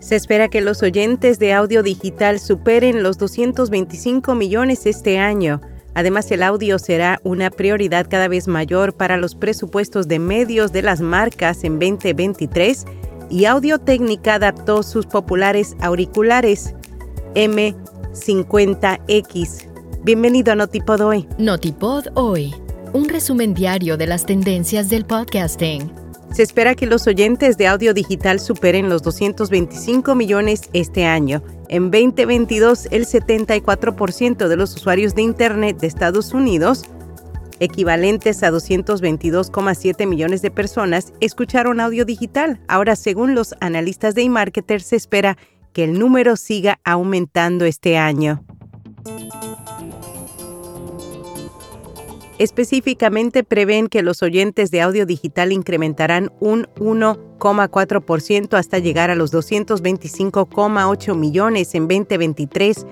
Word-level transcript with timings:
Se 0.00 0.16
espera 0.16 0.48
que 0.48 0.60
los 0.62 0.82
oyentes 0.82 1.38
de 1.38 1.52
audio 1.52 1.82
digital 1.82 2.40
superen 2.40 3.02
los 3.02 3.18
225 3.18 4.34
millones 4.34 4.86
este 4.86 5.18
año. 5.18 5.60
Además, 5.94 6.30
el 6.30 6.42
audio 6.42 6.78
será 6.78 7.20
una 7.22 7.50
prioridad 7.50 8.06
cada 8.08 8.26
vez 8.26 8.48
mayor 8.48 8.94
para 8.94 9.18
los 9.18 9.34
presupuestos 9.34 10.08
de 10.08 10.18
medios 10.18 10.72
de 10.72 10.80
las 10.80 11.02
marcas 11.02 11.64
en 11.64 11.78
2023 11.78 12.86
y 13.28 13.44
Audio 13.44 13.78
Técnica 13.78 14.36
adaptó 14.36 14.82
sus 14.82 15.04
populares 15.06 15.76
auriculares 15.80 16.74
M50X. 17.34 19.68
Bienvenido 20.02 20.52
a 20.52 20.56
Notipod 20.56 21.02
Hoy. 21.02 21.28
Notipod 21.38 22.06
Hoy, 22.14 22.54
un 22.94 23.06
resumen 23.08 23.52
diario 23.52 23.98
de 23.98 24.06
las 24.06 24.24
tendencias 24.24 24.88
del 24.88 25.04
podcasting. 25.04 25.99
Se 26.32 26.44
espera 26.44 26.76
que 26.76 26.86
los 26.86 27.08
oyentes 27.08 27.56
de 27.58 27.66
audio 27.66 27.92
digital 27.92 28.38
superen 28.38 28.88
los 28.88 29.02
225 29.02 30.14
millones 30.14 30.70
este 30.72 31.04
año. 31.04 31.42
En 31.68 31.90
2022, 31.90 32.86
el 32.92 33.04
74% 33.04 34.46
de 34.46 34.56
los 34.56 34.76
usuarios 34.76 35.16
de 35.16 35.22
Internet 35.22 35.78
de 35.78 35.88
Estados 35.88 36.32
Unidos, 36.32 36.84
equivalentes 37.58 38.44
a 38.44 38.50
222,7 38.52 40.06
millones 40.06 40.40
de 40.40 40.52
personas, 40.52 41.12
escucharon 41.20 41.80
audio 41.80 42.04
digital. 42.04 42.60
Ahora, 42.68 42.94
según 42.94 43.34
los 43.34 43.54
analistas 43.60 44.14
de 44.14 44.22
eMarketer, 44.22 44.82
se 44.82 44.96
espera 44.96 45.36
que 45.72 45.82
el 45.82 45.98
número 45.98 46.36
siga 46.36 46.78
aumentando 46.84 47.64
este 47.64 47.98
año. 47.98 48.44
Específicamente 52.40 53.44
prevén 53.44 53.88
que 53.88 54.02
los 54.02 54.22
oyentes 54.22 54.70
de 54.70 54.80
audio 54.80 55.04
digital 55.04 55.52
incrementarán 55.52 56.32
un 56.40 56.68
1,4% 56.76 58.56
hasta 58.56 58.78
llegar 58.78 59.10
a 59.10 59.14
los 59.14 59.30
225,8 59.30 61.14
millones 61.16 61.74
en 61.74 61.86
2023 61.86 62.86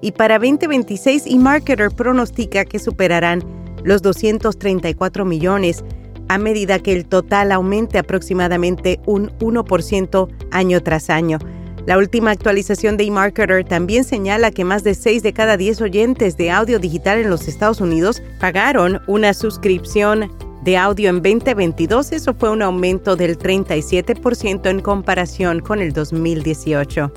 y 0.00 0.12
para 0.12 0.38
2026 0.38 1.26
eMarketer 1.26 1.90
pronostica 1.90 2.64
que 2.64 2.78
superarán 2.78 3.42
los 3.84 4.00
234 4.00 5.26
millones 5.26 5.84
a 6.28 6.38
medida 6.38 6.78
que 6.78 6.94
el 6.94 7.04
total 7.04 7.52
aumente 7.52 7.98
aproximadamente 7.98 9.00
un 9.04 9.28
1% 9.38 10.28
año 10.50 10.82
tras 10.82 11.10
año. 11.10 11.38
La 11.86 11.98
última 11.98 12.30
actualización 12.30 12.96
de 12.96 13.04
eMarketer 13.04 13.62
también 13.62 14.04
señala 14.04 14.50
que 14.50 14.64
más 14.64 14.84
de 14.84 14.94
6 14.94 15.22
de 15.22 15.34
cada 15.34 15.58
10 15.58 15.82
oyentes 15.82 16.38
de 16.38 16.50
audio 16.50 16.78
digital 16.78 17.18
en 17.18 17.28
los 17.28 17.46
Estados 17.46 17.82
Unidos 17.82 18.22
pagaron 18.40 19.02
una 19.06 19.34
suscripción 19.34 20.32
de 20.62 20.78
audio 20.78 21.10
en 21.10 21.16
2022. 21.16 22.12
Eso 22.12 22.32
fue 22.32 22.48
un 22.50 22.62
aumento 22.62 23.16
del 23.16 23.38
37% 23.38 24.70
en 24.70 24.80
comparación 24.80 25.60
con 25.60 25.82
el 25.82 25.92
2018. 25.92 27.12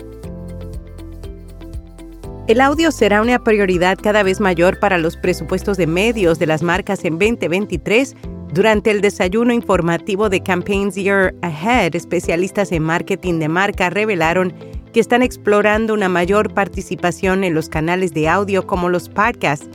El 2.49 2.59
audio 2.59 2.91
será 2.91 3.21
una 3.21 3.39
prioridad 3.39 3.97
cada 4.01 4.23
vez 4.23 4.41
mayor 4.41 4.79
para 4.79 4.97
los 4.97 5.15
presupuestos 5.15 5.77
de 5.77 5.87
medios 5.87 6.39
de 6.39 6.45
las 6.45 6.61
marcas 6.61 7.05
en 7.05 7.19
2023 7.19 8.15
durante 8.53 8.91
el 8.91 9.01
desayuno 9.01 9.53
informativo 9.53 10.29
de 10.29 10.41
Campaigns 10.41 10.95
Year 10.95 11.35
Ahead, 11.41 11.95
especialistas 11.95 12.71
en 12.71 12.83
marketing 12.83 13.39
de 13.39 13.49
marca 13.49 13.89
revelaron 13.89 14.53
que 14.93 15.01
están 15.01 15.21
explorando 15.21 15.93
una 15.93 16.09
mayor 16.09 16.53
participación 16.53 17.43
en 17.43 17.53
los 17.53 17.67
canales 17.67 18.13
de 18.13 18.29
audio 18.29 18.65
como 18.65 18.89
los 18.89 19.09
podcasts. 19.09 19.67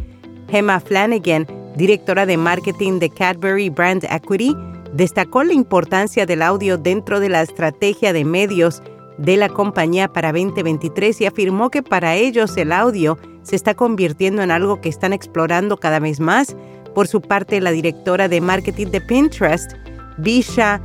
Gemma 0.51 0.81
Flanagan, 0.81 1.47
directora 1.77 2.27
de 2.27 2.37
marketing 2.37 2.99
de 2.99 3.11
Cadbury 3.11 3.69
Brand 3.69 4.05
Equity, 4.05 4.57
destacó 4.95 5.45
la 5.45 5.53
importancia 5.53 6.27
del 6.27 6.43
audio 6.43 6.79
dentro 6.79 7.21
de 7.21 7.29
la 7.29 7.43
estrategia 7.43 8.13
de 8.13 8.25
medios 8.25 8.83
de 9.19 9.37
la 9.37 9.51
compañía 9.51 10.09
para 10.09 10.33
2023 10.33 11.21
y 11.21 11.27
afirmó 11.27 11.71
que 11.71 11.83
para 11.83 12.17
ellos 12.17 12.57
el 12.57 12.73
audio 12.73 13.19
se 13.43 13.55
está 13.55 13.75
convirtiendo 13.75 14.43
en 14.43 14.51
algo 14.51 14.81
que 14.81 14.89
están 14.89 15.13
explorando 15.13 15.77
cada 15.77 16.01
vez 16.01 16.21
más 16.21 16.57
por 16.95 17.09
su 17.09 17.21
parte, 17.21 17.61
la 17.61 17.71
directora 17.71 18.29
de 18.29 18.41
marketing 18.41 18.89
de 18.89 19.01
Pinterest, 19.01 19.73
Bisha 20.19 20.81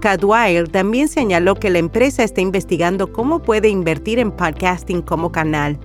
Cadwell, 0.00 0.70
también 0.70 1.08
señaló 1.08 1.54
que 1.54 1.70
la 1.70 1.78
empresa 1.78 2.24
está 2.24 2.40
investigando 2.40 3.12
cómo 3.12 3.40
puede 3.40 3.68
invertir 3.68 4.18
en 4.18 4.32
podcasting 4.32 5.02
como 5.02 5.30
canal. 5.30 5.78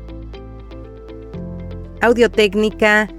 Audio 2.01 2.29
Técnica 2.29 3.09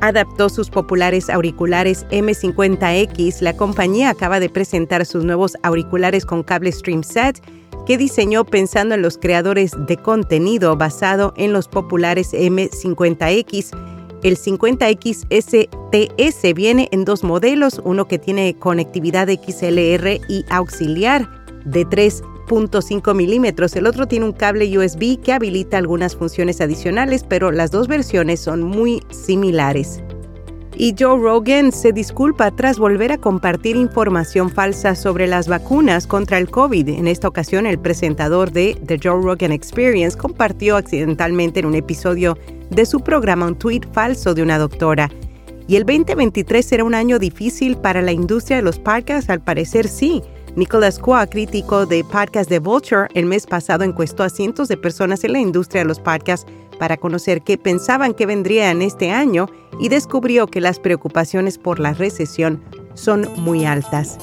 adaptó 0.00 0.48
sus 0.48 0.70
populares 0.70 1.30
auriculares 1.30 2.06
M50X. 2.10 3.40
La 3.40 3.56
compañía 3.56 4.10
acaba 4.10 4.40
de 4.40 4.48
presentar 4.48 5.06
sus 5.06 5.24
nuevos 5.24 5.56
auriculares 5.62 6.26
con 6.26 6.42
cable 6.42 6.72
Stream 6.72 7.02
Set 7.02 7.42
que 7.86 7.96
diseñó 7.96 8.44
pensando 8.44 8.94
en 8.94 9.02
los 9.02 9.16
creadores 9.16 9.72
de 9.86 9.96
contenido 9.96 10.76
basado 10.76 11.32
en 11.36 11.52
los 11.52 11.68
populares 11.68 12.32
M50X 12.32 13.70
el 14.26 14.36
50X 14.36 15.26
STS 15.30 16.54
viene 16.54 16.88
en 16.90 17.04
dos 17.04 17.22
modelos, 17.22 17.80
uno 17.84 18.08
que 18.08 18.18
tiene 18.18 18.54
conectividad 18.58 19.28
XLR 19.28 20.20
y 20.28 20.44
auxiliar 20.50 21.28
de 21.64 21.86
3.5 21.86 23.14
milímetros, 23.14 23.76
el 23.76 23.86
otro 23.86 24.06
tiene 24.06 24.24
un 24.24 24.32
cable 24.32 24.76
USB 24.76 25.20
que 25.20 25.32
habilita 25.32 25.78
algunas 25.78 26.16
funciones 26.16 26.60
adicionales, 26.60 27.24
pero 27.28 27.52
las 27.52 27.70
dos 27.70 27.86
versiones 27.86 28.40
son 28.40 28.62
muy 28.62 29.02
similares. 29.10 30.02
Y 30.78 30.94
Joe 30.98 31.18
Rogan 31.18 31.72
se 31.72 31.90
disculpa 31.90 32.50
tras 32.50 32.78
volver 32.78 33.10
a 33.10 33.16
compartir 33.16 33.76
información 33.76 34.50
falsa 34.50 34.94
sobre 34.94 35.26
las 35.26 35.48
vacunas 35.48 36.06
contra 36.06 36.36
el 36.36 36.50
COVID. 36.50 36.90
En 36.90 37.08
esta 37.08 37.28
ocasión, 37.28 37.64
el 37.64 37.78
presentador 37.78 38.52
de 38.52 38.78
The 38.84 39.00
Joe 39.02 39.22
Rogan 39.22 39.52
Experience 39.52 40.18
compartió 40.18 40.76
accidentalmente 40.76 41.60
en 41.60 41.66
un 41.66 41.76
episodio 41.76 42.36
de 42.68 42.84
su 42.84 43.00
programa 43.00 43.46
un 43.46 43.56
tuit 43.56 43.90
falso 43.94 44.34
de 44.34 44.42
una 44.42 44.58
doctora. 44.58 45.10
Y 45.66 45.76
el 45.76 45.86
2023 45.86 46.66
será 46.66 46.84
un 46.84 46.94
año 46.94 47.18
difícil 47.18 47.78
para 47.78 48.02
la 48.02 48.12
industria 48.12 48.58
de 48.58 48.62
los 48.62 48.78
podcasts, 48.78 49.30
al 49.30 49.40
parecer 49.40 49.88
sí. 49.88 50.22
Nicholas 50.56 50.98
Qua, 50.98 51.26
crítico 51.26 51.86
de 51.86 52.04
podcast 52.04 52.50
de 52.50 52.58
Vulture, 52.58 53.08
el 53.14 53.24
mes 53.24 53.46
pasado 53.46 53.82
encuestó 53.82 54.22
a 54.22 54.28
cientos 54.28 54.68
de 54.68 54.76
personas 54.76 55.24
en 55.24 55.32
la 55.32 55.38
industria 55.38 55.82
de 55.82 55.88
los 55.88 56.00
podcasts 56.00 56.46
para 56.78 56.96
conocer 56.96 57.42
qué 57.42 57.58
pensaban 57.58 58.14
que 58.14 58.26
vendría 58.26 58.70
en 58.70 58.82
este 58.82 59.10
año 59.10 59.46
y 59.80 59.88
descubrió 59.88 60.46
que 60.46 60.60
las 60.60 60.78
preocupaciones 60.78 61.58
por 61.58 61.80
la 61.80 61.92
recesión 61.92 62.62
son 62.94 63.28
muy 63.36 63.64
altas. 63.64 64.18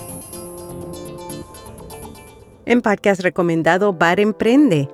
En 2.65 2.81
podcast 2.81 3.21
recomendado 3.21 3.93
Bar 3.93 4.19
Emprende, 4.19 4.87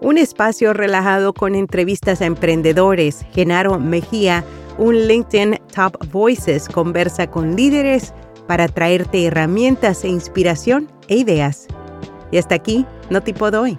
un 0.00 0.18
espacio 0.18 0.72
relajado 0.72 1.32
con 1.32 1.54
entrevistas 1.54 2.20
a 2.20 2.26
emprendedores. 2.26 3.26
Genaro 3.32 3.78
Mejía, 3.78 4.44
un 4.78 4.94
LinkedIn 5.06 5.58
Top 5.74 5.96
Voices, 6.12 6.68
conversa 6.68 7.28
con 7.28 7.56
líderes 7.56 8.12
para 8.46 8.68
traerte 8.68 9.24
herramientas 9.26 10.04
e 10.04 10.08
inspiración 10.08 10.88
e 11.08 11.16
ideas. 11.16 11.66
Y 12.30 12.38
hasta 12.38 12.54
aquí, 12.54 12.86
no 13.10 13.20
te 13.22 13.34
puedo 13.34 13.62
hoy. 13.62 13.78